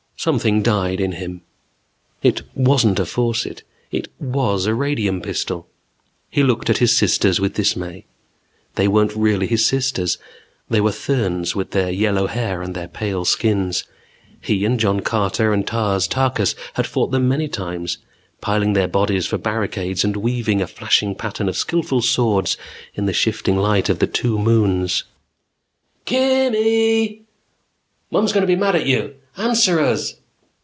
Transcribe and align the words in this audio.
Something 0.17 0.61
died 0.61 1.01
in 1.01 1.13
him. 1.13 1.41
It 2.21 2.43
wasn't 2.53 2.99
a 2.99 3.07
faucet, 3.07 3.63
it 3.89 4.07
WAS 4.19 4.67
a 4.67 4.75
radium 4.75 5.19
pistol. 5.19 5.67
He 6.29 6.43
looked 6.43 6.69
at 6.69 6.77
his 6.77 6.95
sisters 6.95 7.39
with 7.39 7.55
dismay. 7.55 8.05
They 8.75 8.87
weren't 8.87 9.15
really 9.15 9.47
his 9.47 9.65
sisters. 9.65 10.19
They 10.69 10.79
were 10.79 10.91
Therns, 10.91 11.55
with 11.55 11.71
their 11.71 11.89
yellow 11.89 12.27
hair 12.27 12.61
and 12.61 12.75
their 12.75 12.87
pale 12.87 13.25
skins. 13.25 13.83
He 14.39 14.63
and 14.63 14.79
John 14.79 14.99
Carter 14.99 15.51
and 15.53 15.65
Tars 15.65 16.07
Tarkas 16.07 16.53
had 16.75 16.85
fought 16.85 17.09
them 17.09 17.27
many 17.27 17.47
times, 17.47 17.97
piling 18.41 18.73
their 18.73 18.87
bodies 18.87 19.25
for 19.25 19.39
barricades 19.39 20.03
and 20.03 20.15
weaving 20.17 20.61
a 20.61 20.67
flashing 20.67 21.15
pattern 21.15 21.49
of 21.49 21.57
skillful 21.57 22.03
swords 22.03 22.57
in 22.93 23.07
the 23.07 23.11
shifting 23.13 23.57
light 23.57 23.89
of 23.89 23.97
the 23.97 24.05
two 24.05 24.37
moons. 24.37 25.03
"Kimmmm 26.05 26.53
eeee 26.53 27.21
Mom's 28.11 28.33
going 28.33 28.41
to 28.41 28.45
be 28.47 28.55
mad 28.55 28.75
at 28.75 28.85
you! 28.85 29.15
Answer 29.37 29.79
us!" 29.79 30.15